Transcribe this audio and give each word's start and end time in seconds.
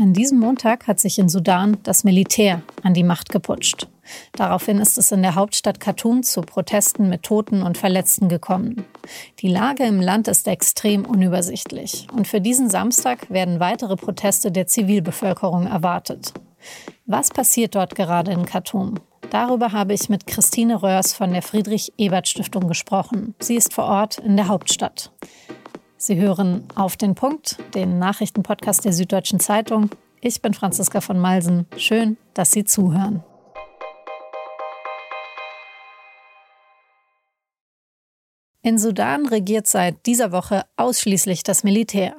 An 0.00 0.14
diesem 0.14 0.38
Montag 0.38 0.86
hat 0.86 0.98
sich 0.98 1.18
in 1.18 1.28
Sudan 1.28 1.76
das 1.82 2.04
Militär 2.04 2.62
an 2.82 2.94
die 2.94 3.04
Macht 3.04 3.28
geputscht. 3.28 3.86
Daraufhin 4.32 4.78
ist 4.78 4.96
es 4.96 5.12
in 5.12 5.20
der 5.20 5.34
Hauptstadt 5.34 5.78
Khartoum 5.78 6.22
zu 6.22 6.40
Protesten 6.40 7.10
mit 7.10 7.22
Toten 7.22 7.60
und 7.62 7.76
Verletzten 7.76 8.30
gekommen. 8.30 8.86
Die 9.40 9.48
Lage 9.48 9.84
im 9.84 10.00
Land 10.00 10.26
ist 10.26 10.48
extrem 10.48 11.04
unübersichtlich 11.04 12.06
und 12.16 12.26
für 12.26 12.40
diesen 12.40 12.70
Samstag 12.70 13.28
werden 13.28 13.60
weitere 13.60 13.96
Proteste 13.96 14.50
der 14.50 14.66
Zivilbevölkerung 14.66 15.66
erwartet. 15.66 16.32
Was 17.04 17.28
passiert 17.28 17.74
dort 17.74 17.94
gerade 17.94 18.32
in 18.32 18.46
Khartoum? 18.46 18.94
Darüber 19.28 19.72
habe 19.72 19.92
ich 19.92 20.08
mit 20.08 20.26
Christine 20.26 20.82
Röhrs 20.82 21.12
von 21.12 21.30
der 21.30 21.42
Friedrich-Ebert-Stiftung 21.42 22.68
gesprochen. 22.68 23.34
Sie 23.38 23.54
ist 23.54 23.74
vor 23.74 23.84
Ort 23.84 24.16
in 24.16 24.38
der 24.38 24.48
Hauptstadt. 24.48 25.12
Sie 26.02 26.16
hören 26.16 26.64
auf 26.76 26.96
den 26.96 27.14
Punkt, 27.14 27.58
den 27.74 27.98
Nachrichtenpodcast 27.98 28.86
der 28.86 28.94
Süddeutschen 28.94 29.38
Zeitung. 29.38 29.90
Ich 30.22 30.40
bin 30.40 30.54
Franziska 30.54 31.02
von 31.02 31.18
Malsen. 31.18 31.66
Schön, 31.76 32.16
dass 32.32 32.52
Sie 32.52 32.64
zuhören. 32.64 33.22
In 38.62 38.78
Sudan 38.78 39.26
regiert 39.26 39.66
seit 39.66 40.06
dieser 40.06 40.32
Woche 40.32 40.64
ausschließlich 40.78 41.42
das 41.42 41.64
Militär. 41.64 42.16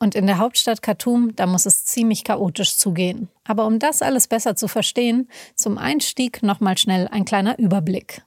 Und 0.00 0.16
in 0.16 0.26
der 0.26 0.38
Hauptstadt 0.38 0.82
Khartoum, 0.82 1.36
da 1.36 1.46
muss 1.46 1.64
es 1.64 1.84
ziemlich 1.84 2.24
chaotisch 2.24 2.76
zugehen. 2.76 3.28
Aber 3.44 3.66
um 3.66 3.78
das 3.78 4.02
alles 4.02 4.26
besser 4.26 4.56
zu 4.56 4.66
verstehen, 4.66 5.28
zum 5.54 5.78
Einstieg 5.78 6.42
nochmal 6.42 6.76
schnell 6.76 7.06
ein 7.06 7.24
kleiner 7.24 7.56
Überblick. 7.56 8.24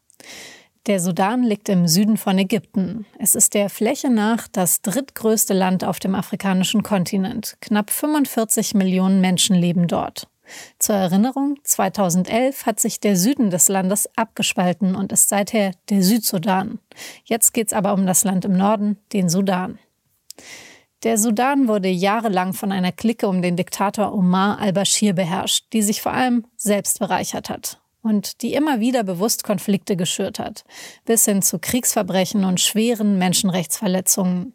Der 0.87 0.99
Sudan 0.99 1.41
liegt 1.41 1.67
im 1.69 1.87
Süden 1.87 2.15
von 2.15 2.37
Ägypten. 2.37 3.07
Es 3.17 3.33
ist 3.33 3.55
der 3.55 3.71
Fläche 3.71 4.11
nach 4.11 4.47
das 4.47 4.83
drittgrößte 4.83 5.55
Land 5.55 5.83
auf 5.83 5.99
dem 5.99 6.13
afrikanischen 6.13 6.83
Kontinent. 6.83 7.57
Knapp 7.59 7.89
45 7.89 8.75
Millionen 8.75 9.19
Menschen 9.19 9.55
leben 9.55 9.87
dort. 9.87 10.27
Zur 10.77 10.93
Erinnerung, 10.93 11.57
2011 11.63 12.67
hat 12.67 12.79
sich 12.79 12.99
der 12.99 13.15
Süden 13.15 13.49
des 13.49 13.67
Landes 13.67 14.07
abgespalten 14.15 14.95
und 14.95 15.11
ist 15.11 15.29
seither 15.29 15.71
der 15.89 16.03
Südsudan. 16.03 16.77
Jetzt 17.23 17.55
geht 17.55 17.67
es 17.67 17.73
aber 17.73 17.95
um 17.95 18.05
das 18.05 18.23
Land 18.23 18.45
im 18.45 18.55
Norden, 18.55 18.97
den 19.11 19.27
Sudan. 19.27 19.79
Der 21.01 21.17
Sudan 21.17 21.67
wurde 21.67 21.89
jahrelang 21.89 22.53
von 22.53 22.71
einer 22.71 22.91
Clique 22.91 23.27
um 23.27 23.41
den 23.41 23.55
Diktator 23.55 24.13
Omar 24.13 24.59
al-Bashir 24.59 25.13
beherrscht, 25.13 25.65
die 25.73 25.81
sich 25.81 26.03
vor 26.03 26.13
allem 26.13 26.45
selbst 26.57 26.99
bereichert 26.99 27.49
hat 27.49 27.79
und 28.05 28.41
die 28.41 28.53
immer 28.53 28.79
wieder 28.79 29.03
bewusst 29.03 29.43
Konflikte 29.43 29.95
geschürt 29.95 30.39
hat, 30.39 30.63
bis 31.05 31.25
hin 31.25 31.41
zu 31.41 31.59
Kriegsverbrechen 31.59 32.45
und 32.45 32.61
schweren 32.61 33.17
Menschenrechtsverletzungen. 33.17 34.53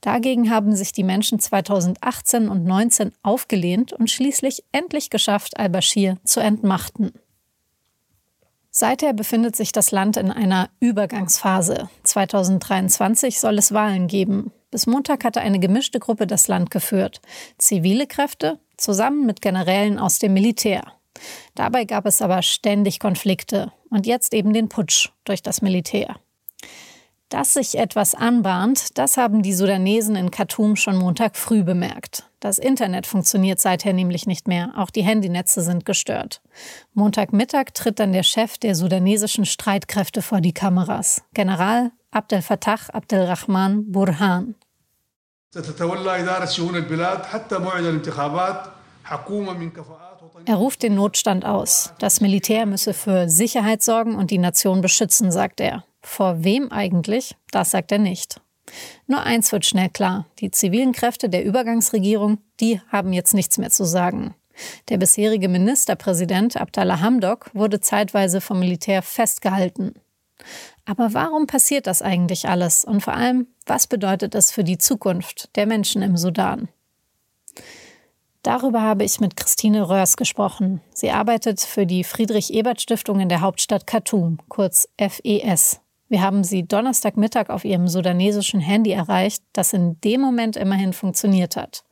Dagegen 0.00 0.50
haben 0.50 0.74
sich 0.76 0.92
die 0.92 1.02
Menschen 1.02 1.38
2018 1.38 2.48
und 2.48 2.62
2019 2.62 3.12
aufgelehnt 3.22 3.92
und 3.92 4.10
schließlich 4.10 4.64
endlich 4.72 5.10
geschafft, 5.10 5.58
al-Bashir 5.58 6.18
zu 6.24 6.40
entmachten. 6.40 7.12
Seither 8.70 9.12
befindet 9.12 9.54
sich 9.54 9.72
das 9.72 9.90
Land 9.90 10.16
in 10.16 10.30
einer 10.30 10.70
Übergangsphase. 10.80 11.90
2023 12.04 13.38
soll 13.38 13.58
es 13.58 13.72
Wahlen 13.72 14.06
geben. 14.06 14.50
Bis 14.70 14.86
Montag 14.86 15.24
hatte 15.24 15.42
eine 15.42 15.58
gemischte 15.58 15.98
Gruppe 15.98 16.26
das 16.26 16.48
Land 16.48 16.70
geführt. 16.70 17.20
Zivile 17.58 18.06
Kräfte 18.06 18.58
zusammen 18.78 19.26
mit 19.26 19.42
Generälen 19.42 19.98
aus 19.98 20.18
dem 20.18 20.32
Militär. 20.32 20.84
Dabei 21.54 21.84
gab 21.84 22.06
es 22.06 22.22
aber 22.22 22.42
ständig 22.42 23.00
Konflikte 23.00 23.72
und 23.90 24.06
jetzt 24.06 24.34
eben 24.34 24.52
den 24.52 24.68
Putsch 24.68 25.10
durch 25.24 25.42
das 25.42 25.62
Militär. 25.62 26.16
Dass 27.28 27.54
sich 27.54 27.78
etwas 27.78 28.14
anbahnt, 28.14 28.98
das 28.98 29.16
haben 29.16 29.42
die 29.42 29.54
Sudanesen 29.54 30.16
in 30.16 30.30
Khartoum 30.30 30.76
schon 30.76 30.96
Montag 30.96 31.36
früh 31.38 31.62
bemerkt. 31.62 32.28
Das 32.40 32.58
Internet 32.58 33.06
funktioniert 33.06 33.58
seither 33.58 33.94
nämlich 33.94 34.26
nicht 34.26 34.48
mehr, 34.48 34.72
auch 34.76 34.90
die 34.90 35.02
Handynetze 35.02 35.62
sind 35.62 35.86
gestört. 35.86 36.42
Montagmittag 36.92 37.72
tritt 37.72 38.00
dann 38.00 38.12
der 38.12 38.22
Chef 38.22 38.58
der 38.58 38.74
sudanesischen 38.74 39.46
Streitkräfte 39.46 40.20
vor 40.20 40.42
die 40.42 40.52
Kameras, 40.52 41.22
General 41.32 41.92
Abdel 42.10 42.42
Fattah 42.42 42.76
Abdelrahman 42.92 43.90
Burhan. 43.90 44.54
Er 50.44 50.56
ruft 50.56 50.82
den 50.82 50.94
Notstand 50.94 51.44
aus. 51.44 51.92
Das 51.98 52.20
Militär 52.20 52.66
müsse 52.66 52.94
für 52.94 53.28
Sicherheit 53.28 53.82
sorgen 53.82 54.16
und 54.16 54.30
die 54.30 54.38
Nation 54.38 54.80
beschützen, 54.80 55.30
sagt 55.30 55.60
er. 55.60 55.84
Vor 56.00 56.42
wem 56.44 56.72
eigentlich? 56.72 57.36
Das 57.50 57.70
sagt 57.70 57.92
er 57.92 57.98
nicht. 57.98 58.40
Nur 59.06 59.22
eins 59.22 59.52
wird 59.52 59.66
schnell 59.66 59.88
klar. 59.88 60.26
Die 60.38 60.50
zivilen 60.50 60.92
Kräfte 60.92 61.28
der 61.28 61.44
Übergangsregierung, 61.44 62.38
die 62.60 62.80
haben 62.88 63.12
jetzt 63.12 63.34
nichts 63.34 63.58
mehr 63.58 63.70
zu 63.70 63.84
sagen. 63.84 64.34
Der 64.88 64.98
bisherige 64.98 65.48
Ministerpräsident 65.48 66.56
Abdallah 66.56 67.00
Hamdok 67.00 67.50
wurde 67.54 67.80
zeitweise 67.80 68.40
vom 68.40 68.58
Militär 68.58 69.02
festgehalten. 69.02 69.94
Aber 70.84 71.14
warum 71.14 71.46
passiert 71.46 71.86
das 71.86 72.02
eigentlich 72.02 72.48
alles? 72.48 72.84
Und 72.84 73.02
vor 73.02 73.14
allem, 73.14 73.46
was 73.66 73.86
bedeutet 73.86 74.34
es 74.34 74.50
für 74.50 74.64
die 74.64 74.78
Zukunft 74.78 75.54
der 75.56 75.66
Menschen 75.66 76.02
im 76.02 76.16
Sudan? 76.16 76.68
Darüber 78.42 78.82
habe 78.82 79.04
ich 79.04 79.20
mit 79.20 79.36
Christine 79.36 79.88
Röhrs 79.88 80.16
gesprochen. 80.16 80.80
Sie 80.92 81.10
arbeitet 81.10 81.60
für 81.60 81.86
die 81.86 82.02
Friedrich-Ebert-Stiftung 82.02 83.20
in 83.20 83.28
der 83.28 83.40
Hauptstadt 83.40 83.86
Khartoum, 83.86 84.38
kurz 84.48 84.88
FES. 84.98 85.80
Wir 86.08 86.22
haben 86.22 86.42
sie 86.42 86.66
Donnerstagmittag 86.66 87.48
auf 87.48 87.64
ihrem 87.64 87.88
sudanesischen 87.88 88.60
Handy 88.60 88.90
erreicht, 88.90 89.42
das 89.52 89.72
in 89.72 89.98
dem 90.02 90.20
Moment 90.20 90.56
immerhin 90.56 90.92
funktioniert 90.92 91.56
hat. 91.56 91.84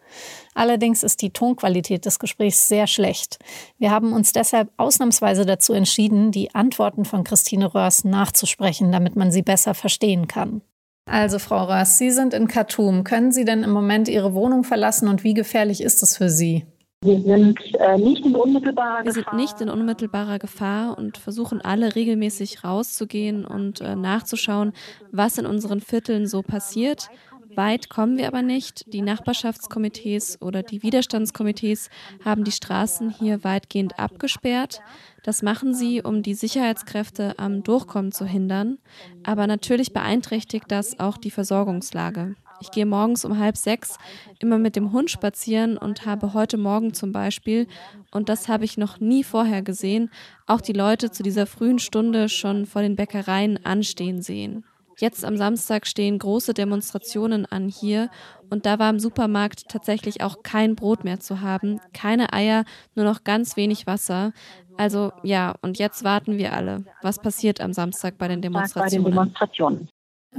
Allerdings 0.55 1.05
ist 1.05 1.23
die 1.23 1.33
Tonqualität 1.33 2.05
des 2.05 2.19
Gesprächs 2.19 2.67
sehr 2.67 2.89
schlecht. 2.89 3.39
Wir 3.79 3.93
haben 3.93 4.13
uns 4.13 4.33
deshalb 4.33 4.71
ausnahmsweise 4.77 5.47
dazu 5.47 5.73
entschieden, 5.73 6.33
die 6.33 6.55
Antworten 6.55 7.05
von 7.05 7.23
Christine 7.23 7.73
Röhrs 7.73 8.05
nachzusprechen, 8.05 8.91
damit 8.91 9.15
man 9.15 9.31
sie 9.31 9.43
besser 9.43 9.75
verstehen 9.75 10.27
kann. 10.27 10.63
Also, 11.07 11.39
Frau 11.39 11.65
Röss, 11.65 11.99
Sie 11.99 12.11
sind 12.11 12.35
in 12.35 12.49
Khartoum. 12.49 13.05
Können 13.05 13.33
Sie 13.33 13.45
denn 13.45 13.63
im 13.63 13.71
Moment 13.71 14.09
Ihre 14.09 14.35
Wohnung 14.35 14.65
verlassen 14.65 15.09
und 15.09 15.25
wie 15.25 15.35
gefährlich 15.35 15.83
ist 15.83 16.03
es 16.03 16.17
für 16.17 16.29
Sie? 16.29 16.67
Wir 17.03 17.19
sind 17.19 17.59
äh, 17.77 17.97
nicht 17.97 18.27
in 18.27 18.37
unmittelbarer 18.37 19.07
Wir 19.07 19.13
sind 19.13 19.33
nicht 19.33 19.59
in 19.63 19.71
unmittelbarer 19.71 20.39
Gefahr 20.39 20.99
und 20.99 21.17
versuchen 21.17 21.63
alle 21.63 21.95
regelmäßig 21.95 22.63
rauszugehen 22.63 23.47
und 23.47 23.81
äh, 23.81 23.97
nachzuschauen, 23.97 24.75
was 25.11 25.39
in 25.39 25.47
unseren 25.47 25.81
Vierteln 25.81 26.27
so 26.27 26.43
passiert. 26.43 27.09
Weit 27.57 27.89
kommen 27.91 28.17
wir 28.17 28.29
aber 28.29 28.43
nicht. 28.43 28.93
Die 28.93 29.03
Nachbarschaftskomitees 29.03 30.41
oder 30.41 30.63
die 30.63 30.83
Widerstandskomitees 30.83 31.91
haben 32.25 32.45
die 32.45 32.53
Straßen 32.53 33.11
hier 33.11 33.45
weitgehend 33.45 33.99
abgesperrt. 33.99 34.81
Das 35.25 35.43
machen 35.43 35.75
sie, 35.75 36.03
um 36.03 36.23
die 36.23 36.35
Sicherheitskräfte 36.35 37.39
am 37.39 37.63
Durchkommen 37.63 38.13
zu 38.13 38.25
hindern. 38.25 38.79
Aber 39.25 39.47
natürlich 39.47 39.93
beeinträchtigt 39.93 40.67
das 40.69 41.01
auch 41.01 41.17
die 41.17 41.31
Versorgungslage. 41.31 42.37
Ich 42.63 42.71
gehe 42.71 42.85
morgens 42.85 43.25
um 43.25 43.39
halb 43.39 43.57
sechs 43.57 43.97
immer 44.39 44.59
mit 44.59 44.77
dem 44.77 44.93
Hund 44.93 45.11
spazieren 45.11 45.79
und 45.79 46.05
habe 46.05 46.35
heute 46.35 46.59
Morgen 46.59 46.93
zum 46.93 47.11
Beispiel, 47.11 47.67
und 48.11 48.29
das 48.29 48.49
habe 48.49 48.67
ich 48.67 48.77
noch 48.77 49.01
nie 49.01 49.25
vorher 49.25 49.63
gesehen, 49.63 50.11
auch 50.47 50.61
die 50.61 50.75
Leute 50.75 51.11
zu 51.11 51.23
dieser 51.23 51.47
frühen 51.47 51.79
Stunde 51.79 52.29
schon 52.29 52.67
vor 52.67 52.83
den 52.83 52.97
Bäckereien 52.97 53.65
anstehen 53.65 54.21
sehen. 54.21 54.65
Jetzt 55.01 55.25
am 55.25 55.39
Samstag 55.39 55.87
stehen 55.87 56.19
große 56.19 56.53
Demonstrationen 56.53 57.47
an 57.47 57.69
hier 57.69 58.11
und 58.51 58.67
da 58.67 58.79
war 58.79 58.91
im 58.91 59.01
Supermarkt 59.01 59.67
tatsächlich 59.69 60.23
auch 60.23 60.43
kein 60.43 60.77
Brot 60.77 61.05
mehr 61.05 61.21
zu 61.21 61.41
haben, 61.41 61.81
keine 61.95 62.35
Eier, 62.35 62.65
nur 62.95 63.07
noch 63.07 63.25
ganz 63.25 63.57
wenig 63.57 63.87
Wasser. 63.87 64.33
Also 64.77 65.13
ja, 65.23 65.55
und 65.63 65.79
jetzt 65.79 66.05
warten 66.05 66.37
wir 66.37 66.53
alle. 66.53 66.85
Was 67.01 67.19
passiert 67.19 67.63
am 67.63 67.73
Samstag 67.73 68.19
bei 68.19 68.29
den 68.29 68.43
Demonstrationen? 68.43 69.89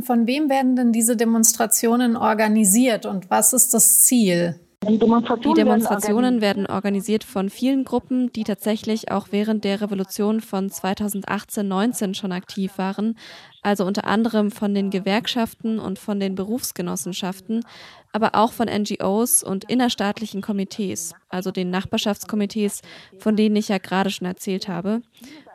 Von 0.04 0.28
wem 0.28 0.48
werden 0.50 0.76
denn 0.76 0.94
diese 0.94 1.18
Demonstrationen 1.18 2.16
organisiert 2.16 3.08
und 3.08 3.32
was 3.32 3.54
ist 3.54 3.74
das 3.74 4.02
Ziel? 4.02 4.60
Die 4.90 4.98
Demonstrationen, 4.98 5.56
die 5.56 5.62
Demonstrationen 5.62 6.42
werden 6.42 6.66
organisiert 6.66 7.24
von 7.24 7.52
vielen 7.52 7.84
Gruppen, 7.84 8.34
die 8.34 8.44
tatsächlich 8.44 9.12
auch 9.12 9.28
während 9.30 9.64
der 9.64 9.80
Revolution 9.80 10.42
von 10.42 10.72
2018-19 10.72 12.16
schon 12.16 12.32
aktiv 12.32 12.80
waren, 12.80 13.16
also 13.62 13.86
unter 13.86 14.06
anderem 14.06 14.50
von 14.50 14.74
den 14.74 14.90
Gewerkschaften 14.90 15.78
und 15.78 16.00
von 16.00 16.20
den 16.20 16.34
Berufsgenossenschaften, 16.34 17.64
aber 18.12 18.34
auch 18.34 18.54
von 18.54 18.68
NGOs 18.68 19.44
und 19.44 19.66
innerstaatlichen 19.66 20.42
Komitees, 20.42 21.14
also 21.30 21.52
den 21.52 21.70
Nachbarschaftskomitees, 21.70 22.82
von 23.20 23.36
denen 23.36 23.58
ich 23.58 23.68
ja 23.68 23.78
gerade 23.78 24.10
schon 24.10 24.26
erzählt 24.26 24.68
habe. 24.68 25.04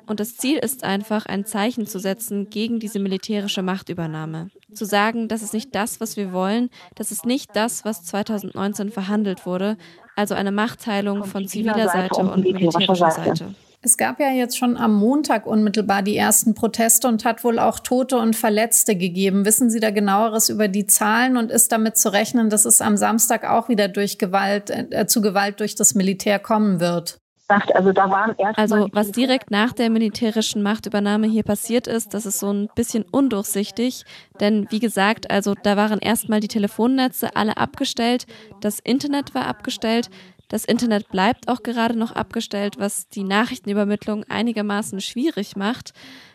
Und 0.07 0.21
das 0.21 0.37
Ziel 0.37 0.59
ist 0.59 0.85
einfach, 0.85 1.27
ein 1.27 1.45
Zeichen 1.45 1.87
zu 1.87 1.99
setzen 1.99 2.49
gegen 2.49 2.79
diese 2.79 2.99
militärische 2.99 3.63
Machtübernahme. 3.63 4.51
Zu 4.73 4.85
sagen, 4.85 5.29
das 5.29 5.43
ist 5.43 5.53
nicht 5.53 5.75
das, 5.75 6.01
was 6.01 6.17
wir 6.17 6.33
wollen, 6.33 6.71
das 6.95 7.11
ist 7.11 7.27
nicht 7.27 7.51
das, 7.55 7.85
was 7.85 8.05
2019 8.05 8.91
verhandelt 8.91 9.47
wurde, 9.47 9.77
also 10.15 10.35
eine 10.35 10.53
Machtteilung 10.53 11.25
von 11.25 11.47
ziviler 11.47 11.89
Seite 11.89 12.21
und 12.21 12.43
militärischer 12.43 13.11
Seite. 13.11 13.55
Es 13.83 13.97
gab 13.97 14.19
ja 14.19 14.31
jetzt 14.31 14.59
schon 14.59 14.77
am 14.77 14.95
Montag 14.95 15.47
unmittelbar 15.47 16.03
die 16.03 16.17
ersten 16.17 16.55
Proteste 16.55 17.07
und 17.07 17.25
hat 17.25 17.45
wohl 17.45 17.59
auch 17.59 17.79
Tote 17.79 18.19
und 18.19 18.35
Verletzte 18.35 18.97
gegeben. 18.97 19.45
Wissen 19.45 19.71
Sie 19.71 19.79
da 19.79 19.91
genaueres 19.91 20.49
über 20.49 20.67
die 20.67 20.87
Zahlen 20.87 21.37
und 21.37 21.51
ist 21.51 21.71
damit 21.71 21.97
zu 21.97 22.13
rechnen, 22.13 22.51
dass 22.51 22.65
es 22.65 22.81
am 22.81 22.97
Samstag 22.97 23.49
auch 23.49 23.69
wieder 23.69 23.87
durch 23.87 24.19
Gewalt, 24.19 24.71
äh, 24.71 25.07
zu 25.07 25.21
Gewalt 25.21 25.61
durch 25.61 25.77
das 25.77 25.95
Militär 25.95 26.39
kommen 26.39 26.81
wird? 26.81 27.19
Also, 27.49 27.93
da 27.93 28.11
waren 28.11 28.35
also 28.57 28.89
was 28.93 29.13
direkt 29.13 29.51
nach 29.51 29.73
der 29.73 29.89
militärischen 29.89 30.63
Machtübernahme 30.63 31.29
hier 31.29 31.45
passiert 31.45 31.87
ist, 31.87 32.13
das 32.13 32.27
ist 32.27 32.41
so 32.41 32.53
ein 32.53 32.69
bisschen 32.75 33.05
undurchsichtig. 33.11 34.05
Denn 34.41 34.67
wie 34.71 34.81
gesagt, 34.81 35.31
also 35.31 35.55
da 35.55 35.77
waren 35.77 36.01
erstmal 36.01 36.41
die 36.41 36.49
Telefonnetze 36.49 37.37
alle 37.37 37.57
abgestellt, 37.57 38.27
das 38.61 38.81
Internet 38.81 39.35
war 39.35 39.47
abgestellt, 39.47 40.11
das 40.49 40.65
Internet 40.65 41.09
bleibt 41.09 41.49
auch 41.49 41.63
gerade 41.63 41.99
noch 41.99 42.13
abgestellt, 42.13 42.77
was 42.79 43.09
die 43.09 43.25
Nachrichtenübermittlung 43.25 44.25
einigermaßen 44.25 45.01
schwierig 45.01 45.57
macht. 45.57 45.93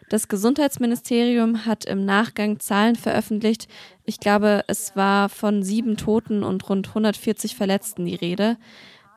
Das 0.09 0.27
Gesundheitsministerium 0.27 1.65
hat 1.65 1.85
im 1.85 2.03
Nachgang 2.03 2.59
Zahlen 2.59 2.97
veröffentlicht. 2.97 3.69
Ich 4.03 4.19
glaube, 4.19 4.65
es 4.67 4.97
war 4.97 5.29
von 5.29 5.63
sieben 5.63 5.95
Toten 5.95 6.43
und 6.43 6.67
rund 6.67 6.89
140 6.89 7.55
Verletzten 7.55 8.05
die 8.05 8.15
Rede. 8.15 8.57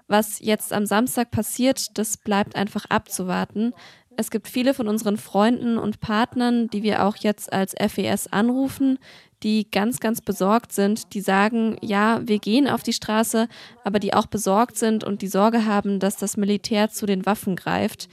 Was 0.06 0.38
jetzt 0.40 0.72
am 0.72 0.86
Samstag 0.86 1.30
passiert, 1.30 1.96
das 1.98 2.16
bleibt 2.16 2.56
einfach 2.56 2.84
abzuwarten. 2.86 3.72
Es 4.16 4.30
gibt 4.30 4.48
viele 4.48 4.74
von 4.74 4.86
unseren 4.86 5.16
Freunden 5.16 5.78
und 5.78 6.00
Partnern, 6.00 6.68
die 6.68 6.82
wir 6.82 7.04
auch 7.04 7.16
jetzt 7.16 7.52
als 7.52 7.74
FES 7.74 8.32
anrufen, 8.32 8.98
die 9.42 9.70
ganz, 9.70 10.00
ganz 10.00 10.20
besorgt 10.20 10.72
sind, 10.72 11.14
die 11.14 11.20
sagen, 11.20 11.76
ja, 11.82 12.20
wir 12.24 12.38
gehen 12.38 12.68
auf 12.68 12.82
die 12.82 12.92
Straße, 12.92 13.48
aber 13.82 13.98
die 13.98 14.14
auch 14.14 14.26
besorgt 14.26 14.76
sind 14.76 15.04
und 15.04 15.22
die 15.22 15.28
Sorge 15.28 15.66
haben, 15.66 16.00
dass 16.00 16.16
das 16.16 16.36
Militär 16.36 16.90
zu 16.90 17.06
den 17.06 17.26
Waffen 17.26 17.56
greift. 17.56 18.08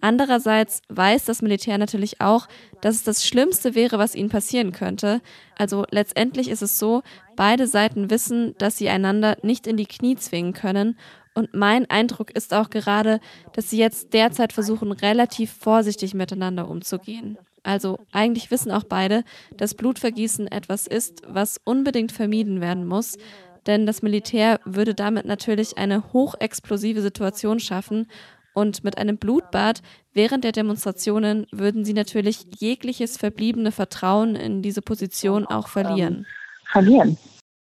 Andererseits 0.00 0.82
weiß 0.88 1.24
das 1.24 1.42
Militär 1.42 1.78
natürlich 1.78 2.20
auch, 2.20 2.46
dass 2.80 2.96
es 2.96 3.02
das 3.02 3.26
Schlimmste 3.26 3.74
wäre, 3.74 3.98
was 3.98 4.14
ihnen 4.14 4.28
passieren 4.28 4.72
könnte. 4.72 5.20
Also 5.56 5.84
letztendlich 5.90 6.48
ist 6.48 6.62
es 6.62 6.78
so, 6.78 7.02
beide 7.34 7.66
Seiten 7.66 8.10
wissen, 8.10 8.54
dass 8.58 8.76
sie 8.76 8.88
einander 8.88 9.36
nicht 9.42 9.66
in 9.66 9.76
die 9.76 9.86
Knie 9.86 10.16
zwingen 10.16 10.52
können. 10.52 10.96
Und 11.36 11.52
mein 11.52 11.88
Eindruck 11.90 12.30
ist 12.30 12.54
auch 12.54 12.70
gerade, 12.70 13.20
dass 13.52 13.68
sie 13.68 13.76
jetzt 13.76 14.14
derzeit 14.14 14.54
versuchen, 14.54 14.90
relativ 14.90 15.52
vorsichtig 15.52 16.14
miteinander 16.14 16.66
umzugehen. 16.66 17.36
Also 17.62 17.98
eigentlich 18.10 18.50
wissen 18.50 18.72
auch 18.72 18.84
beide, 18.84 19.22
dass 19.54 19.74
Blutvergießen 19.74 20.48
etwas 20.48 20.86
ist, 20.86 21.20
was 21.28 21.60
unbedingt 21.62 22.10
vermieden 22.10 22.62
werden 22.62 22.86
muss, 22.86 23.18
denn 23.66 23.84
das 23.84 24.00
Militär 24.00 24.60
würde 24.64 24.94
damit 24.94 25.26
natürlich 25.26 25.76
eine 25.76 26.12
hochexplosive 26.14 27.02
Situation 27.02 27.60
schaffen 27.60 28.06
und 28.54 28.82
mit 28.82 28.96
einem 28.96 29.18
Blutbad 29.18 29.82
während 30.14 30.42
der 30.42 30.52
Demonstrationen 30.52 31.46
würden 31.52 31.84
sie 31.84 31.92
natürlich 31.92 32.46
jegliches 32.58 33.18
verbliebene 33.18 33.72
Vertrauen 33.72 34.36
in 34.36 34.62
diese 34.62 34.80
Position 34.80 35.44
auch 35.44 35.68
verlieren. 35.68 36.24
Verlieren. 36.64 37.18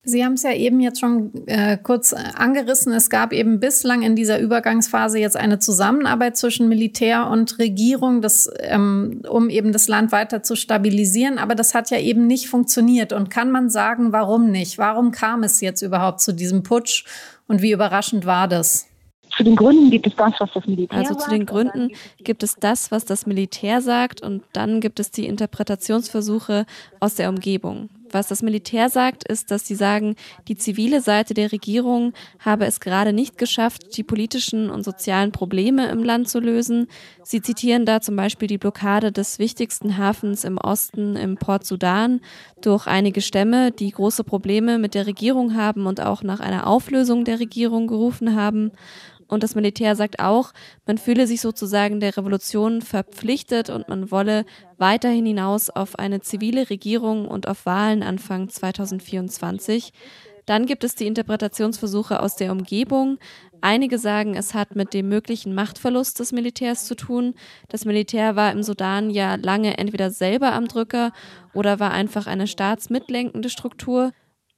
Sie 0.03 0.25
haben 0.25 0.33
es 0.33 0.41
ja 0.41 0.53
eben 0.53 0.79
jetzt 0.79 0.99
schon 0.99 1.31
äh, 1.45 1.77
kurz 1.77 2.11
angerissen. 2.13 2.91
Es 2.91 3.11
gab 3.11 3.33
eben 3.33 3.59
bislang 3.59 4.01
in 4.01 4.15
dieser 4.15 4.39
Übergangsphase 4.39 5.19
jetzt 5.19 5.37
eine 5.37 5.59
Zusammenarbeit 5.59 6.37
zwischen 6.37 6.67
Militär 6.67 7.27
und 7.29 7.59
Regierung, 7.59 8.21
das, 8.21 8.49
ähm, 8.61 9.21
um 9.29 9.49
eben 9.49 9.71
das 9.71 9.87
Land 9.87 10.11
weiter 10.11 10.41
zu 10.41 10.55
stabilisieren. 10.55 11.37
Aber 11.37 11.53
das 11.53 11.75
hat 11.75 11.91
ja 11.91 11.99
eben 11.99 12.25
nicht 12.25 12.49
funktioniert. 12.49 13.13
Und 13.13 13.29
kann 13.29 13.51
man 13.51 13.69
sagen, 13.69 14.11
warum 14.11 14.49
nicht? 14.49 14.79
Warum 14.79 15.11
kam 15.11 15.43
es 15.43 15.61
jetzt 15.61 15.83
überhaupt 15.83 16.19
zu 16.21 16.33
diesem 16.33 16.63
Putsch? 16.63 17.05
Und 17.47 17.61
wie 17.61 17.71
überraschend 17.71 18.25
war 18.25 18.47
das? 18.47 18.87
Zu 19.37 19.43
den 19.43 19.55
Gründen 19.55 19.91
gibt 19.91 20.07
es 20.07 20.15
das, 20.15 20.33
was 20.39 20.49
das 20.53 20.65
Militär 20.65 20.97
also 20.97 21.13
sagt. 21.13 21.21
Also 21.21 21.29
zu 21.29 21.37
den 21.37 21.45
Gründen 21.45 21.89
gibt 22.17 22.43
es 22.43 22.55
das, 22.55 22.91
was 22.91 23.05
das 23.05 23.27
Militär 23.27 23.81
sagt. 23.81 24.21
Und 24.21 24.43
dann 24.53 24.81
gibt 24.81 24.99
es 24.99 25.11
die 25.11 25.27
Interpretationsversuche 25.27 26.65
aus 26.99 27.15
der 27.15 27.29
Umgebung. 27.29 27.89
Was 28.13 28.27
das 28.27 28.41
Militär 28.41 28.89
sagt, 28.89 29.23
ist, 29.23 29.51
dass 29.51 29.65
sie 29.65 29.75
sagen, 29.75 30.15
die 30.47 30.55
zivile 30.55 31.01
Seite 31.01 31.33
der 31.33 31.51
Regierung 31.51 32.13
habe 32.39 32.65
es 32.65 32.79
gerade 32.79 33.13
nicht 33.13 33.37
geschafft, 33.37 33.97
die 33.97 34.03
politischen 34.03 34.69
und 34.69 34.83
sozialen 34.83 35.31
Probleme 35.31 35.89
im 35.89 36.03
Land 36.03 36.29
zu 36.29 36.39
lösen. 36.39 36.87
Sie 37.23 37.41
zitieren 37.41 37.85
da 37.85 38.01
zum 38.01 38.15
Beispiel 38.15 38.47
die 38.47 38.57
Blockade 38.57 39.11
des 39.11 39.39
wichtigsten 39.39 39.97
Hafens 39.97 40.43
im 40.43 40.57
Osten 40.57 41.15
im 41.15 41.37
Port 41.37 41.65
Sudan 41.65 42.21
durch 42.61 42.87
einige 42.87 43.21
Stämme, 43.21 43.71
die 43.71 43.91
große 43.91 44.23
Probleme 44.23 44.77
mit 44.77 44.93
der 44.93 45.07
Regierung 45.07 45.55
haben 45.55 45.87
und 45.87 46.01
auch 46.01 46.23
nach 46.23 46.39
einer 46.39 46.67
Auflösung 46.67 47.25
der 47.25 47.39
Regierung 47.39 47.87
gerufen 47.87 48.35
haben. 48.35 48.71
Und 49.31 49.43
das 49.43 49.55
Militär 49.55 49.95
sagt 49.95 50.19
auch, 50.19 50.51
man 50.85 50.97
fühle 50.97 51.25
sich 51.25 51.39
sozusagen 51.39 52.01
der 52.01 52.17
Revolution 52.17 52.81
verpflichtet 52.81 53.69
und 53.69 53.87
man 53.87 54.11
wolle 54.11 54.43
weiterhin 54.77 55.25
hinaus 55.25 55.69
auf 55.69 55.97
eine 55.97 56.19
zivile 56.19 56.69
Regierung 56.69 57.29
und 57.29 57.47
auf 57.47 57.65
Wahlen 57.65 58.03
Anfang 58.03 58.49
2024. 58.49 59.93
Dann 60.45 60.65
gibt 60.65 60.83
es 60.83 60.95
die 60.95 61.07
Interpretationsversuche 61.07 62.19
aus 62.19 62.35
der 62.35 62.51
Umgebung. 62.51 63.19
Einige 63.61 63.99
sagen, 63.99 64.35
es 64.35 64.53
hat 64.53 64.75
mit 64.75 64.93
dem 64.93 65.07
möglichen 65.07 65.55
Machtverlust 65.55 66.19
des 66.19 66.33
Militärs 66.33 66.83
zu 66.83 66.95
tun. 66.95 67.35
Das 67.69 67.85
Militär 67.85 68.35
war 68.35 68.51
im 68.51 68.63
Sudan 68.63 69.09
ja 69.09 69.35
lange 69.35 69.77
entweder 69.77 70.11
selber 70.11 70.51
am 70.51 70.67
Drücker 70.67 71.13
oder 71.53 71.79
war 71.79 71.91
einfach 71.91 72.27
eine 72.27 72.47
staatsmitlenkende 72.47 73.49
Struktur. 73.49 74.11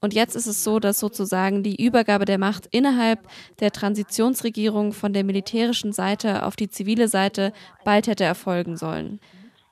Und 0.03 0.13
jetzt 0.13 0.35
ist 0.35 0.47
es 0.47 0.65
so, 0.65 0.81
dass 0.81 0.99
sozusagen 0.99 1.63
die 1.63 1.81
Übergabe 1.81 2.25
der 2.25 2.37
Macht 2.37 2.67
innerhalb 2.71 3.25
der 3.61 3.71
Transitionsregierung 3.71 4.91
von 4.91 5.13
der 5.13 5.23
militärischen 5.23 5.93
Seite 5.93 6.45
auf 6.45 6.57
die 6.57 6.67
zivile 6.67 7.07
Seite 7.07 7.53
bald 7.85 8.07
hätte 8.07 8.25
erfolgen 8.25 8.75
sollen. 8.75 9.21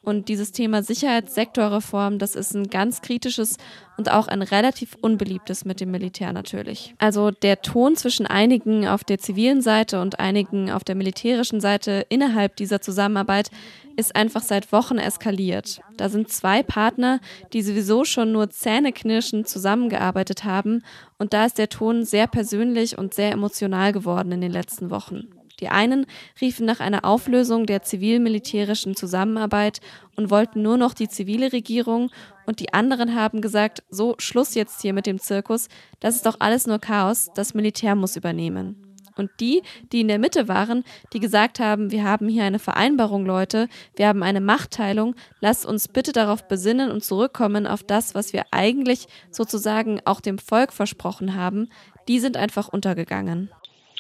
Und 0.04 0.30
dieses 0.30 0.52
Thema 0.52 0.82
Sicherheitssektorreform, 0.82 2.18
das 2.18 2.36
ist 2.36 2.56
ein 2.56 2.72
ganz 2.72 3.02
kritisches 3.02 3.58
und 3.98 4.12
auch 4.12 4.28
ein 4.28 4.42
relativ 4.42 4.98
unbeliebtes 5.00 5.64
mit 5.64 5.80
dem 5.80 5.92
Militär 5.92 6.34
natürlich. 6.34 6.96
Also 6.98 7.30
der 7.30 7.62
Ton 7.62 7.96
zwischen 7.96 8.26
einigen 8.26 8.88
auf 8.88 9.04
der 9.04 9.20
zivilen 9.20 9.62
Seite 9.62 10.02
und 10.02 10.20
einigen 10.20 10.72
auf 10.72 10.84
der 10.84 10.96
militärischen 10.96 11.62
Seite 11.62 12.08
innerhalb 12.10 12.56
dieser 12.56 12.82
Zusammenarbeit 12.82 13.52
ist 13.96 14.16
einfach 14.16 14.42
seit 14.42 14.72
Wochen 14.72 14.98
eskaliert. 14.98 15.82
Da 15.98 16.10
sind 16.10 16.30
zwei 16.30 16.64
Partner, 16.64 17.20
die 17.54 17.62
sowieso 17.62 18.04
schon 18.04 18.32
nur 18.32 18.50
zähneknirschend 18.50 19.48
zusammengearbeitet 19.48 20.46
haben 20.46 20.84
und 21.20 21.34
da 21.34 21.46
ist 21.46 21.60
der 21.60 21.70
Ton 21.70 22.06
sehr 22.06 22.26
persönlich 22.26 22.98
und 22.98 23.14
sehr 23.14 23.32
emotional 23.32 23.92
geworden 23.92 24.32
in 24.32 24.42
den 24.42 24.52
letzten 24.52 24.90
Wochen. 24.90 25.28
Die 25.62 25.70
einen 25.70 26.08
riefen 26.42 26.66
nach 26.66 26.80
einer 26.80 27.06
Auflösung 27.06 27.68
der 27.68 27.84
zivil-militärischen 27.84 28.96
Zusammenarbeit 28.96 29.80
und 30.16 30.32
wollten 30.32 30.64
nur 30.64 30.78
noch 30.78 30.96
die 30.96 31.08
zivile 31.08 31.54
Regierung. 31.54 32.10
Und 32.48 32.60
die 32.60 32.74
anderen 32.74 33.16
haben 33.16 33.42
gesagt, 33.42 33.84
so 33.90 34.16
Schluss 34.18 34.56
jetzt 34.56 34.82
hier 34.82 34.94
mit 34.94 35.06
dem 35.06 35.20
Zirkus, 35.20 35.68
das 36.00 36.16
ist 36.16 36.26
doch 36.26 36.38
alles 36.40 36.66
nur 36.66 36.80
Chaos, 36.80 37.30
das 37.36 37.54
Militär 37.54 37.96
muss 37.96 38.16
übernehmen. 38.16 38.76
Und 39.18 39.30
die, 39.40 39.62
die 39.92 40.02
in 40.02 40.08
der 40.08 40.18
Mitte 40.18 40.48
waren, 40.48 40.84
die 41.14 41.20
gesagt 41.20 41.60
haben, 41.60 41.92
wir 41.92 42.04
haben 42.04 42.28
hier 42.28 42.44
eine 42.44 42.60
Vereinbarung, 42.60 43.26
Leute, 43.26 43.68
wir 43.96 44.08
haben 44.08 44.24
eine 44.24 44.42
Machtteilung, 44.42 45.16
lasst 45.42 45.66
uns 45.66 45.90
bitte 45.90 46.12
darauf 46.12 46.48
besinnen 46.48 46.90
und 46.90 47.04
zurückkommen 47.04 47.68
auf 47.68 47.84
das, 47.84 48.16
was 48.16 48.34
wir 48.34 48.46
eigentlich 48.52 49.08
sozusagen 49.30 50.00
auch 50.06 50.22
dem 50.22 50.40
Volk 50.40 50.74
versprochen 50.74 51.36
haben, 51.36 51.70
die 52.08 52.20
sind 52.20 52.36
einfach 52.36 52.70
untergegangen 52.70 53.52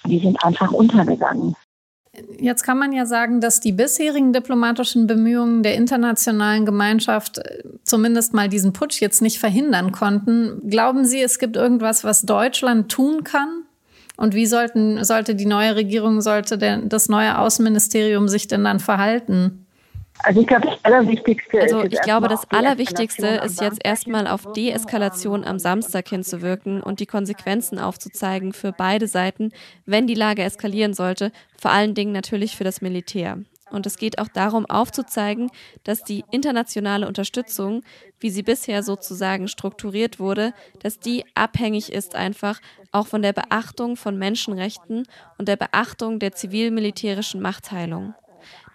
die 0.05 0.19
sind 0.19 0.43
einfach 0.43 0.71
untergegangen. 0.71 1.55
Jetzt 2.39 2.63
kann 2.63 2.77
man 2.77 2.91
ja 2.91 3.05
sagen, 3.05 3.39
dass 3.39 3.61
die 3.61 3.71
bisherigen 3.71 4.33
diplomatischen 4.33 5.07
Bemühungen 5.07 5.63
der 5.63 5.75
internationalen 5.75 6.65
Gemeinschaft 6.65 7.37
äh, 7.37 7.63
zumindest 7.83 8.33
mal 8.33 8.49
diesen 8.49 8.73
Putsch 8.73 8.99
jetzt 8.99 9.21
nicht 9.21 9.39
verhindern 9.39 9.93
konnten. 9.93 10.61
Glauben 10.69 11.05
Sie, 11.05 11.21
es 11.21 11.39
gibt 11.39 11.55
irgendwas, 11.55 12.03
was 12.03 12.23
Deutschland 12.23 12.91
tun 12.91 13.23
kann? 13.23 13.63
Und 14.17 14.35
wie 14.35 14.45
sollten, 14.45 15.03
sollte 15.03 15.35
die 15.35 15.45
neue 15.45 15.75
Regierung, 15.75 16.21
sollte 16.21 16.57
der, 16.57 16.77
das 16.77 17.07
neue 17.07 17.37
Außenministerium 17.39 18.27
sich 18.27 18.47
denn 18.47 18.65
dann 18.65 18.79
verhalten? 18.79 19.65
Also 20.23 20.41
ich 20.41 20.47
glaube, 20.47 20.67
das 20.67 20.79
Allerwichtigste 20.83 21.61
also 21.61 21.83
ich 21.83 22.01
glaube, 22.01 22.27
das 22.27 22.49
Allerwichtigste 22.51 23.27
ist 23.43 23.61
jetzt 23.61 23.79
erstmal 23.83 24.27
auf 24.27 24.51
Deeskalation 24.53 25.43
am 25.43 25.57
Samstag 25.57 26.09
hinzuwirken 26.09 26.81
und 26.81 26.99
die 26.99 27.05
Konsequenzen 27.05 27.79
aufzuzeigen 27.79 28.53
für 28.53 28.71
beide 28.71 29.07
Seiten, 29.07 29.51
wenn 29.85 30.07
die 30.07 30.13
Lage 30.13 30.43
eskalieren 30.43 30.93
sollte, 30.93 31.31
vor 31.59 31.71
allen 31.71 31.95
Dingen 31.95 32.11
natürlich 32.11 32.55
für 32.55 32.63
das 32.63 32.81
Militär. 32.81 33.39
Und 33.71 33.85
es 33.85 33.97
geht 33.97 34.19
auch 34.19 34.27
darum 34.27 34.65
aufzuzeigen, 34.65 35.49
dass 35.83 36.03
die 36.03 36.23
internationale 36.29 37.07
Unterstützung, 37.07 37.83
wie 38.19 38.29
sie 38.29 38.43
bisher 38.43 38.83
sozusagen 38.83 39.47
strukturiert 39.47 40.19
wurde, 40.19 40.53
dass 40.79 40.99
die 40.99 41.23
abhängig 41.35 41.91
ist 41.91 42.15
einfach 42.15 42.59
auch 42.91 43.07
von 43.07 43.21
der 43.21 43.33
Beachtung 43.33 43.95
von 43.95 44.17
Menschenrechten 44.17 45.07
und 45.37 45.47
der 45.47 45.55
Beachtung 45.55 46.19
der 46.19 46.33
zivil-militärischen 46.33 47.41
Machtteilung. 47.41 48.13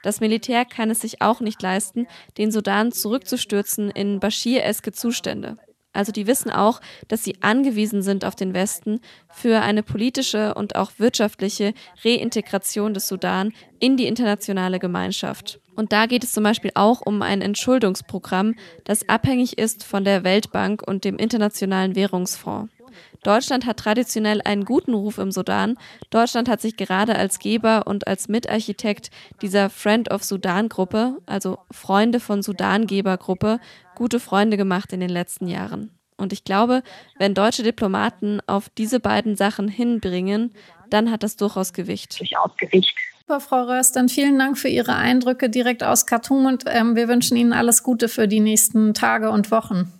Das 0.06 0.20
Militär 0.20 0.64
kann 0.64 0.88
es 0.88 1.00
sich 1.00 1.20
auch 1.20 1.40
nicht 1.40 1.60
leisten, 1.60 2.06
den 2.38 2.52
Sudan 2.52 2.92
zurückzustürzen 2.92 3.90
in 3.90 4.20
Bashir-eske 4.20 4.92
Zustände. 4.92 5.56
Also 5.92 6.12
die 6.12 6.28
wissen 6.28 6.48
auch, 6.48 6.80
dass 7.08 7.24
sie 7.24 7.42
angewiesen 7.42 8.02
sind 8.02 8.24
auf 8.24 8.36
den 8.36 8.54
Westen 8.54 9.00
für 9.32 9.62
eine 9.62 9.82
politische 9.82 10.54
und 10.54 10.76
auch 10.76 10.92
wirtschaftliche 10.98 11.74
Reintegration 12.04 12.94
des 12.94 13.08
Sudan 13.08 13.52
in 13.80 13.96
die 13.96 14.06
internationale 14.06 14.78
Gemeinschaft. 14.78 15.58
Und 15.74 15.90
da 15.90 16.06
geht 16.06 16.22
es 16.22 16.30
zum 16.30 16.44
Beispiel 16.44 16.70
auch 16.74 17.00
um 17.04 17.20
ein 17.20 17.42
Entschuldungsprogramm, 17.42 18.54
das 18.84 19.08
abhängig 19.08 19.58
ist 19.58 19.82
von 19.82 20.04
der 20.04 20.22
Weltbank 20.22 20.86
und 20.86 21.02
dem 21.02 21.16
Internationalen 21.16 21.96
Währungsfonds. 21.96 22.75
Deutschland 23.22 23.66
hat 23.66 23.78
traditionell 23.78 24.40
einen 24.42 24.64
guten 24.64 24.94
Ruf 24.94 25.18
im 25.18 25.32
Sudan. 25.32 25.76
Deutschland 26.10 26.48
hat 26.48 26.60
sich 26.60 26.76
gerade 26.76 27.16
als 27.16 27.38
Geber 27.38 27.86
und 27.86 28.06
als 28.06 28.28
Mitarchitekt 28.28 29.10
dieser 29.42 29.70
Friend 29.70 30.10
of 30.10 30.24
Sudan 30.24 30.68
Gruppe, 30.68 31.18
also 31.26 31.58
Freunde 31.70 32.20
von 32.20 32.42
Sudan 32.42 32.86
Geber 32.86 33.16
Gruppe, 33.16 33.60
gute 33.94 34.20
Freunde 34.20 34.56
gemacht 34.56 34.92
in 34.92 35.00
den 35.00 35.10
letzten 35.10 35.48
Jahren. 35.48 35.90
Und 36.16 36.32
ich 36.32 36.44
glaube, 36.44 36.82
wenn 37.18 37.34
deutsche 37.34 37.62
Diplomaten 37.62 38.40
auf 38.46 38.68
diese 38.70 39.00
beiden 39.00 39.36
Sachen 39.36 39.68
hinbringen, 39.68 40.54
dann 40.88 41.10
hat 41.10 41.22
das 41.22 41.36
durchaus 41.36 41.72
Gewicht. 41.72 42.18
Durchaus 42.18 42.56
Gewicht. 42.56 42.96
Super, 43.20 43.40
Frau 43.40 43.64
Rörs, 43.64 43.92
dann 43.92 44.08
vielen 44.08 44.38
Dank 44.38 44.56
für 44.56 44.68
Ihre 44.68 44.94
Eindrücke 44.94 45.50
direkt 45.50 45.82
aus 45.82 46.06
Khartoum 46.06 46.46
und 46.46 46.64
ähm, 46.68 46.94
wir 46.94 47.08
wünschen 47.08 47.36
Ihnen 47.36 47.52
alles 47.52 47.82
Gute 47.82 48.08
für 48.08 48.28
die 48.28 48.40
nächsten 48.40 48.94
Tage 48.94 49.30
und 49.30 49.50
Wochen. 49.50 49.92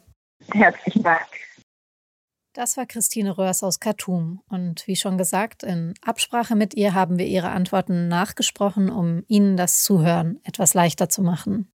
Herzlichen 0.53 1.03
Dank. 1.03 1.27
Das 2.57 2.79
war 2.79 2.87
Christine 2.87 3.37
Röhrs 3.37 3.63
aus 3.63 3.81
Khartoum. 3.81 4.41
Und 4.49 4.87
wie 4.87 4.97
schon 4.97 5.19
gesagt, 5.19 5.63
in 5.63 5.93
Absprache 6.01 6.57
mit 6.57 6.73
ihr 6.73 6.95
haben 6.95 7.19
wir 7.19 7.27
ihre 7.27 7.51
Antworten 7.51 8.09
nachgesprochen, 8.09 8.89
um 8.89 9.25
Ihnen 9.29 9.59
das 9.59 9.83
Zuhören 9.83 10.41
etwas 10.43 10.73
leichter 10.73 11.11
zu 11.11 11.21
machen. 11.21 11.71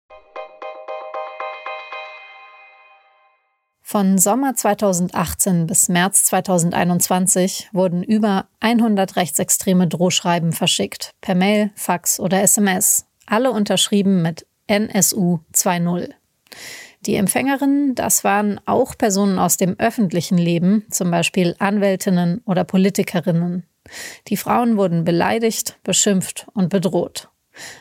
Von 3.82 4.16
Sommer 4.16 4.54
2018 4.54 5.66
bis 5.66 5.90
März 5.90 6.25
2021 6.25 7.68
wurden 7.75 8.02
über 8.02 8.49
100 8.60 9.16
rechtsextreme 9.16 9.87
Drohschreiben 9.87 10.54
verschickt, 10.54 11.10
per 11.20 11.34
Mail, 11.34 11.72
Fax 11.75 12.18
oder 12.18 12.40
SMS, 12.40 13.04
alle 13.26 13.50
unterschrieben 13.50 14.22
mit 14.22 14.46
NSU 14.66 15.40
2.0. 15.52 16.14
Die 17.07 17.14
Empfängerinnen, 17.14 17.95
das 17.95 18.25
waren 18.25 18.61
auch 18.66 18.97
Personen 18.97 19.38
aus 19.38 19.57
dem 19.57 19.78
öffentlichen 19.78 20.37
Leben, 20.37 20.85
zum 20.90 21.11
Beispiel 21.11 21.57
Anwältinnen 21.59 22.42
oder 22.45 22.64
Politikerinnen. 22.64 23.64
Die 24.28 24.37
Frauen 24.37 24.76
wurden 24.76 25.04
beleidigt, 25.04 25.78
beschimpft 25.83 26.47
und 26.52 26.69
bedroht. 26.69 27.30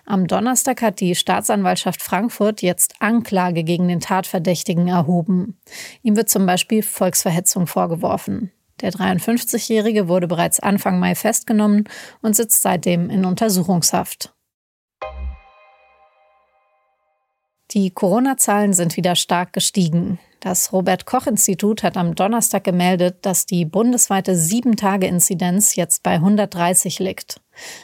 Am 0.05 0.27
Donnerstag 0.27 0.81
hat 0.81 0.99
die 0.99 1.15
Staatsanwaltschaft 1.15 2.01
Frankfurt 2.01 2.61
jetzt 2.61 2.95
Anklage 2.99 3.63
gegen 3.63 3.87
den 3.87 3.99
Tatverdächtigen 3.99 4.87
erhoben. 4.87 5.59
Ihm 6.01 6.15
wird 6.15 6.29
zum 6.29 6.45
Beispiel 6.45 6.81
Volksverhetzung 6.81 7.67
vorgeworfen. 7.67 8.51
Der 8.81 8.91
53-Jährige 8.91 10.07
wurde 10.07 10.27
bereits 10.27 10.59
Anfang 10.59 10.99
Mai 10.99 11.13
festgenommen 11.13 11.83
und 12.21 12.35
sitzt 12.35 12.61
seitdem 12.61 13.09
in 13.09 13.25
Untersuchungshaft. 13.25 14.33
Die 17.71 17.91
Corona-Zahlen 17.91 18.73
sind 18.73 18.97
wieder 18.97 19.15
stark 19.15 19.53
gestiegen. 19.53 20.17
Das 20.39 20.73
Robert 20.73 21.05
Koch-Institut 21.05 21.83
hat 21.83 21.97
am 21.97 22.15
Donnerstag 22.15 22.63
gemeldet, 22.63 23.17
dass 23.23 23.45
die 23.45 23.65
bundesweite 23.65 24.33
7-Tage-Inzidenz 24.33 25.75
jetzt 25.75 26.01
bei 26.01 26.13
130 26.13 26.97
liegt. 26.97 27.41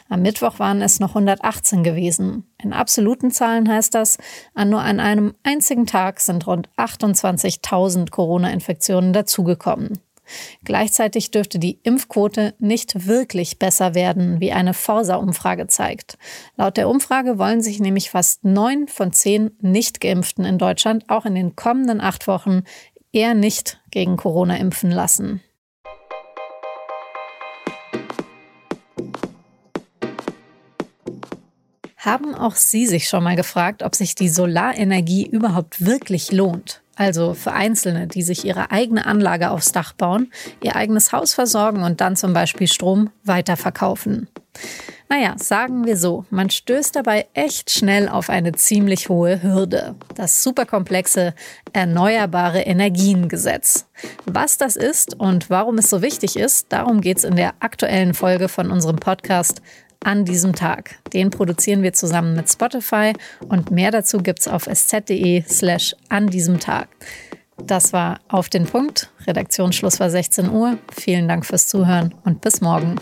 Am 0.08 0.22
Mittwoch 0.22 0.58
waren 0.58 0.82
es 0.82 0.98
noch 0.98 1.10
118 1.10 1.84
gewesen. 1.84 2.50
In 2.60 2.72
absoluten 2.72 3.30
Zahlen 3.30 3.68
heißt 3.68 3.94
das, 3.94 4.18
an 4.54 4.70
nur 4.70 4.80
an 4.80 4.98
einem 4.98 5.34
einzigen 5.44 5.86
Tag 5.86 6.18
sind 6.18 6.46
rund 6.48 6.68
28.000 6.76 8.10
Corona-Infektionen 8.10 9.12
dazugekommen. 9.12 10.00
Gleichzeitig 10.64 11.30
dürfte 11.30 11.58
die 11.58 11.78
Impfquote 11.82 12.54
nicht 12.58 13.06
wirklich 13.06 13.58
besser 13.58 13.94
werden, 13.94 14.40
wie 14.40 14.52
eine 14.52 14.74
Forsa-Umfrage 14.74 15.66
zeigt. 15.66 16.18
Laut 16.56 16.76
der 16.76 16.88
Umfrage 16.88 17.38
wollen 17.38 17.62
sich 17.62 17.80
nämlich 17.80 18.10
fast 18.10 18.44
neun 18.44 18.88
von 18.88 19.12
zehn 19.12 19.50
Nicht-Geimpften 19.60 20.44
in 20.44 20.58
Deutschland 20.58 21.08
auch 21.08 21.24
in 21.26 21.34
den 21.34 21.56
kommenden 21.56 22.00
acht 22.00 22.26
Wochen 22.26 22.62
eher 23.12 23.34
nicht 23.34 23.80
gegen 23.90 24.16
Corona 24.16 24.56
impfen 24.56 24.90
lassen. 24.90 25.40
Haben 32.06 32.36
auch 32.36 32.54
Sie 32.54 32.86
sich 32.86 33.08
schon 33.08 33.24
mal 33.24 33.34
gefragt, 33.34 33.82
ob 33.82 33.96
sich 33.96 34.14
die 34.14 34.28
Solarenergie 34.28 35.26
überhaupt 35.26 35.84
wirklich 35.84 36.30
lohnt? 36.30 36.82
Also 36.96 37.34
für 37.34 37.52
Einzelne, 37.52 38.06
die 38.06 38.22
sich 38.22 38.44
ihre 38.44 38.70
eigene 38.70 39.06
Anlage 39.06 39.50
aufs 39.50 39.70
Dach 39.70 39.92
bauen, 39.92 40.32
ihr 40.62 40.76
eigenes 40.76 41.12
Haus 41.12 41.34
versorgen 41.34 41.82
und 41.82 42.00
dann 42.00 42.16
zum 42.16 42.32
Beispiel 42.32 42.66
Strom 42.66 43.10
weiterverkaufen. 43.22 44.28
Naja, 45.08 45.34
sagen 45.38 45.86
wir 45.86 45.96
so, 45.96 46.24
man 46.30 46.50
stößt 46.50 46.96
dabei 46.96 47.26
echt 47.32 47.70
schnell 47.70 48.08
auf 48.08 48.28
eine 48.28 48.52
ziemlich 48.52 49.08
hohe 49.08 49.40
Hürde. 49.40 49.94
Das 50.16 50.42
superkomplexe 50.42 51.32
Erneuerbare 51.72 52.62
Energiengesetz. 52.62 53.86
Was 54.24 54.58
das 54.58 54.74
ist 54.74 55.14
und 55.14 55.48
warum 55.48 55.78
es 55.78 55.90
so 55.90 56.02
wichtig 56.02 56.36
ist, 56.36 56.72
darum 56.72 57.00
geht 57.00 57.18
es 57.18 57.24
in 57.24 57.36
der 57.36 57.54
aktuellen 57.60 58.14
Folge 58.14 58.48
von 58.48 58.72
unserem 58.72 58.96
Podcast 58.96 59.62
an 60.06 60.24
diesem 60.24 60.54
Tag. 60.54 60.96
Den 61.12 61.30
produzieren 61.30 61.82
wir 61.82 61.92
zusammen 61.92 62.34
mit 62.36 62.48
Spotify 62.48 63.12
und 63.48 63.70
mehr 63.72 63.90
dazu 63.90 64.18
gibt's 64.18 64.46
auf 64.46 64.66
sz.de 64.66 65.42
slash 65.48 65.96
an 66.08 66.28
diesem 66.28 66.60
Tag. 66.60 66.88
Das 67.64 67.92
war 67.92 68.20
auf 68.28 68.48
den 68.48 68.66
Punkt. 68.66 69.10
Redaktionsschluss 69.26 69.98
war 69.98 70.10
16 70.10 70.50
Uhr. 70.50 70.78
Vielen 70.92 71.26
Dank 71.26 71.44
fürs 71.44 71.66
Zuhören 71.66 72.14
und 72.24 72.40
bis 72.40 72.60
morgen. 72.60 72.96